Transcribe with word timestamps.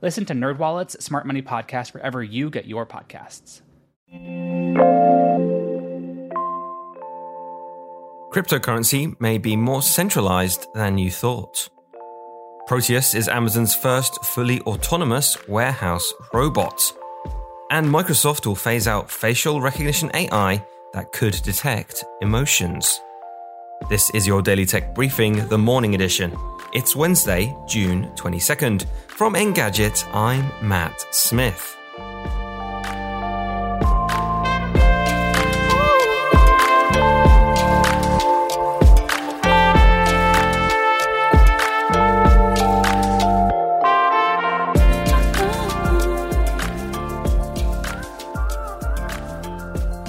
Listen 0.00 0.24
to 0.26 0.32
NerdWallet's 0.32 1.04
Smart 1.04 1.26
Money 1.26 1.42
Podcast 1.42 1.92
wherever 1.92 2.22
you 2.22 2.50
get 2.50 2.66
your 2.66 2.86
podcasts. 2.86 3.62
Cryptocurrency 8.32 9.20
may 9.20 9.38
be 9.38 9.56
more 9.56 9.82
centralized 9.82 10.66
than 10.74 10.98
you 10.98 11.10
thought. 11.10 11.68
Proteus 12.66 13.14
is 13.14 13.28
Amazon's 13.28 13.74
first 13.74 14.22
fully 14.24 14.60
autonomous 14.60 15.36
warehouse 15.48 16.12
robot. 16.32 16.80
And 17.70 17.86
Microsoft 17.86 18.46
will 18.46 18.54
phase 18.54 18.86
out 18.86 19.10
facial 19.10 19.60
recognition 19.60 20.10
AI 20.14 20.64
that 20.92 21.12
could 21.12 21.34
detect 21.42 22.04
emotions. 22.20 23.00
This 23.88 24.10
is 24.10 24.26
your 24.26 24.42
Daily 24.42 24.66
Tech 24.66 24.94
Briefing, 24.94 25.48
the 25.48 25.58
morning 25.58 25.94
edition. 25.94 26.36
It's 26.78 26.94
Wednesday, 26.94 27.56
June 27.66 28.04
22nd. 28.14 28.86
From 29.08 29.34
Engadget, 29.34 30.06
I'm 30.14 30.48
Matt 30.62 31.12
Smith. 31.12 31.76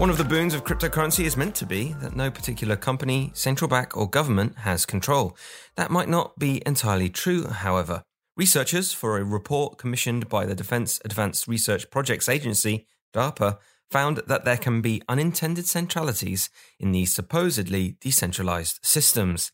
One 0.00 0.08
of 0.08 0.16
the 0.16 0.24
boons 0.24 0.54
of 0.54 0.64
cryptocurrency 0.64 1.26
is 1.26 1.36
meant 1.36 1.54
to 1.56 1.66
be 1.66 1.92
that 2.00 2.16
no 2.16 2.30
particular 2.30 2.74
company, 2.74 3.32
central 3.34 3.68
bank, 3.68 3.94
or 3.94 4.08
government 4.08 4.56
has 4.60 4.86
control. 4.86 5.36
That 5.76 5.90
might 5.90 6.08
not 6.08 6.38
be 6.38 6.62
entirely 6.64 7.10
true, 7.10 7.48
however. 7.48 8.02
Researchers 8.34 8.94
for 8.94 9.18
a 9.18 9.24
report 9.24 9.76
commissioned 9.76 10.26
by 10.30 10.46
the 10.46 10.54
Defense 10.54 11.02
Advanced 11.04 11.46
Research 11.46 11.90
Projects 11.90 12.30
Agency, 12.30 12.86
DARPA, 13.12 13.58
found 13.90 14.22
that 14.26 14.46
there 14.46 14.56
can 14.56 14.80
be 14.80 15.02
unintended 15.06 15.66
centralities 15.66 16.48
in 16.78 16.92
these 16.92 17.12
supposedly 17.12 17.98
decentralized 18.00 18.80
systems. 18.82 19.52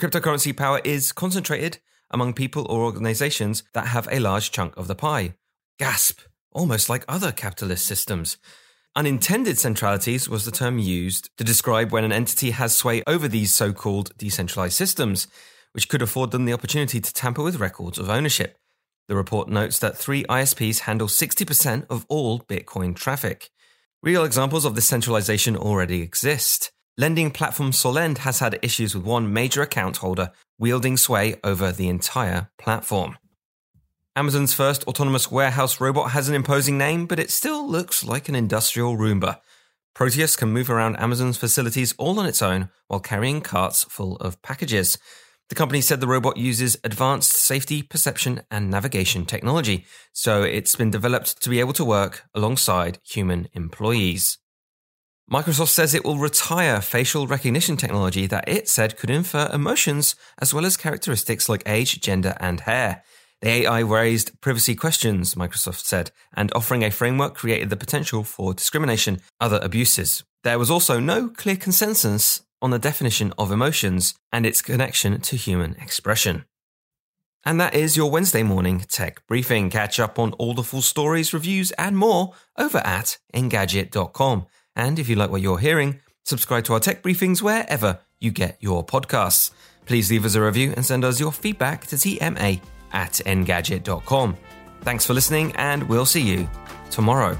Cryptocurrency 0.00 0.56
power 0.56 0.80
is 0.82 1.12
concentrated 1.12 1.78
among 2.10 2.32
people 2.32 2.66
or 2.68 2.82
organizations 2.82 3.62
that 3.72 3.86
have 3.86 4.08
a 4.10 4.18
large 4.18 4.50
chunk 4.50 4.76
of 4.76 4.88
the 4.88 4.96
pie. 4.96 5.34
Gasp! 5.78 6.22
Almost 6.50 6.88
like 6.88 7.04
other 7.06 7.30
capitalist 7.30 7.86
systems. 7.86 8.36
Unintended 8.96 9.58
centralities 9.58 10.28
was 10.28 10.44
the 10.44 10.52
term 10.52 10.78
used 10.78 11.28
to 11.36 11.42
describe 11.42 11.90
when 11.90 12.04
an 12.04 12.12
entity 12.12 12.52
has 12.52 12.76
sway 12.76 13.02
over 13.08 13.26
these 13.26 13.52
so 13.52 13.72
called 13.72 14.16
decentralized 14.18 14.74
systems, 14.74 15.26
which 15.72 15.88
could 15.88 16.00
afford 16.00 16.30
them 16.30 16.44
the 16.44 16.52
opportunity 16.52 17.00
to 17.00 17.12
tamper 17.12 17.42
with 17.42 17.58
records 17.58 17.98
of 17.98 18.08
ownership. 18.08 18.56
The 19.08 19.16
report 19.16 19.48
notes 19.48 19.80
that 19.80 19.98
three 19.98 20.22
ISPs 20.26 20.80
handle 20.80 21.08
60% 21.08 21.86
of 21.90 22.06
all 22.08 22.38
Bitcoin 22.38 22.94
traffic. 22.94 23.50
Real 24.00 24.22
examples 24.22 24.64
of 24.64 24.76
this 24.76 24.86
centralization 24.86 25.56
already 25.56 26.00
exist. 26.00 26.70
Lending 26.96 27.32
platform 27.32 27.72
Solend 27.72 28.18
has 28.18 28.38
had 28.38 28.60
issues 28.62 28.94
with 28.94 29.04
one 29.04 29.32
major 29.32 29.62
account 29.62 29.96
holder 29.96 30.30
wielding 30.60 30.96
sway 30.96 31.34
over 31.42 31.72
the 31.72 31.88
entire 31.88 32.48
platform. 32.58 33.18
Amazon's 34.16 34.54
first 34.54 34.84
autonomous 34.84 35.28
warehouse 35.28 35.80
robot 35.80 36.12
has 36.12 36.28
an 36.28 36.36
imposing 36.36 36.78
name, 36.78 37.06
but 37.06 37.18
it 37.18 37.32
still 37.32 37.68
looks 37.68 38.04
like 38.04 38.28
an 38.28 38.36
industrial 38.36 38.96
Roomba. 38.96 39.40
Proteus 39.92 40.36
can 40.36 40.52
move 40.52 40.70
around 40.70 40.94
Amazon's 41.00 41.36
facilities 41.36 41.94
all 41.98 42.20
on 42.20 42.26
its 42.26 42.40
own 42.40 42.68
while 42.86 43.00
carrying 43.00 43.40
carts 43.40 43.82
full 43.82 44.14
of 44.18 44.40
packages. 44.40 44.98
The 45.48 45.56
company 45.56 45.80
said 45.80 46.00
the 46.00 46.06
robot 46.06 46.36
uses 46.36 46.76
advanced 46.84 47.32
safety, 47.32 47.82
perception, 47.82 48.42
and 48.52 48.70
navigation 48.70 49.26
technology, 49.26 49.84
so 50.12 50.42
it's 50.42 50.76
been 50.76 50.92
developed 50.92 51.42
to 51.42 51.50
be 51.50 51.58
able 51.58 51.72
to 51.72 51.84
work 51.84 52.22
alongside 52.36 53.00
human 53.04 53.48
employees. 53.52 54.38
Microsoft 55.28 55.70
says 55.70 55.92
it 55.92 56.04
will 56.04 56.18
retire 56.18 56.80
facial 56.80 57.26
recognition 57.26 57.76
technology 57.76 58.28
that 58.28 58.48
it 58.48 58.68
said 58.68 58.96
could 58.96 59.10
infer 59.10 59.50
emotions 59.52 60.14
as 60.38 60.54
well 60.54 60.64
as 60.64 60.76
characteristics 60.76 61.48
like 61.48 61.64
age, 61.66 62.00
gender, 62.00 62.36
and 62.38 62.60
hair. 62.60 63.02
The 63.42 63.50
AI 63.50 63.80
raised 63.80 64.40
privacy 64.40 64.74
questions, 64.74 65.34
Microsoft 65.34 65.84
said, 65.84 66.10
and 66.34 66.52
offering 66.54 66.82
a 66.82 66.90
framework 66.90 67.34
created 67.34 67.70
the 67.70 67.76
potential 67.76 68.24
for 68.24 68.54
discrimination, 68.54 69.20
other 69.40 69.60
abuses. 69.62 70.24
There 70.44 70.58
was 70.58 70.70
also 70.70 71.00
no 71.00 71.28
clear 71.28 71.56
consensus 71.56 72.42
on 72.62 72.70
the 72.70 72.78
definition 72.78 73.32
of 73.36 73.52
emotions 73.52 74.14
and 74.32 74.46
its 74.46 74.62
connection 74.62 75.20
to 75.20 75.36
human 75.36 75.74
expression. 75.74 76.44
And 77.44 77.60
that 77.60 77.74
is 77.74 77.96
your 77.96 78.10
Wednesday 78.10 78.42
morning 78.42 78.80
tech 78.88 79.26
briefing. 79.26 79.68
Catch 79.68 80.00
up 80.00 80.18
on 80.18 80.32
all 80.34 80.54
the 80.54 80.62
full 80.62 80.80
stories, 80.80 81.34
reviews, 81.34 81.70
and 81.72 81.98
more 81.98 82.32
over 82.56 82.78
at 82.78 83.18
engadget.com. 83.34 84.46
And 84.74 84.98
if 84.98 85.08
you 85.10 85.16
like 85.16 85.30
what 85.30 85.42
you're 85.42 85.58
hearing, 85.58 86.00
subscribe 86.24 86.64
to 86.64 86.72
our 86.72 86.80
tech 86.80 87.02
briefings 87.02 87.42
wherever 87.42 88.00
you 88.18 88.30
get 88.30 88.56
your 88.60 88.84
podcasts. 88.84 89.50
Please 89.84 90.10
leave 90.10 90.24
us 90.24 90.34
a 90.34 90.40
review 90.40 90.72
and 90.74 90.86
send 90.86 91.04
us 91.04 91.20
your 91.20 91.32
feedback 91.32 91.86
to 91.88 91.96
TMA 91.96 92.60
at 92.94 93.20
engadget.com. 93.26 94.36
Thanks 94.80 95.04
for 95.04 95.14
listening, 95.14 95.52
and 95.56 95.86
we'll 95.88 96.06
see 96.06 96.22
you 96.22 96.48
tomorrow. 96.90 97.38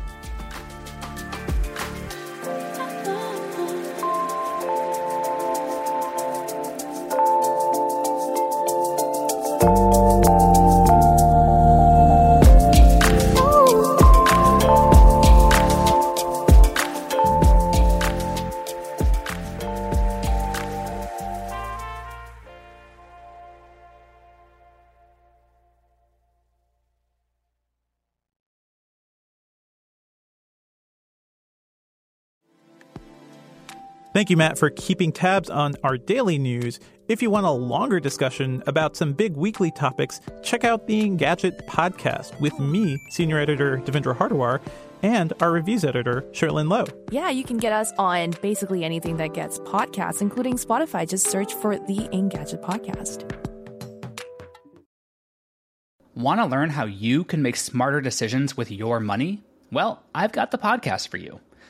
Thank 34.15 34.31
you, 34.31 34.37
Matt, 34.37 34.59
for 34.59 34.71
keeping 34.71 35.11
tabs 35.11 35.51
on 35.51 35.75
our 35.83 35.99
daily 35.99 36.39
news. 36.39 36.79
If 37.09 37.21
you 37.21 37.31
want 37.31 37.47
a 37.47 37.51
longer 37.51 37.99
discussion 37.99 38.63
about 38.69 38.97
some 38.97 39.13
big 39.13 39.37
weekly 39.37 39.73
topics, 39.73 40.21
check 40.45 40.63
out 40.63 40.87
the 40.87 41.03
Engadget 41.03 41.67
podcast 41.67 42.39
with 42.41 42.57
me, 42.61 42.97
senior 43.11 43.41
editor 43.41 43.79
Devindra 43.79 44.17
Hardawar, 44.17 44.61
and 45.03 45.33
our 45.41 45.51
reviews 45.51 45.85
editor, 45.85 46.23
Cherlynn 46.31 46.71
Low. 46.71 46.85
Yeah, 47.11 47.31
you 47.31 47.43
can 47.43 47.57
get 47.57 47.73
us 47.73 47.93
on 47.99 48.35
basically 48.41 48.85
anything 48.85 49.17
that 49.17 49.35
gets 49.35 49.59
podcasts, 49.59 50.23
including 50.23 50.59
Spotify. 50.59 51.09
Just 51.09 51.27
search 51.27 51.53
for 51.55 51.77
the 51.77 52.09
Engadget 52.13 52.63
podcast. 52.63 53.29
Want 56.15 56.39
to 56.39 56.47
learn 56.47 56.71
how 56.71 56.85
you 56.85 57.25
can 57.25 57.43
make 57.43 57.57
smarter 57.57 58.01
decisions 58.01 58.57
with 58.57 58.71
your 58.71 59.01
money? 59.01 59.43
Well, 59.73 60.05
I've 60.15 60.31
got 60.31 60.53
the 60.53 60.59
podcast 60.59 61.09
for 61.09 61.17
you. 61.17 61.41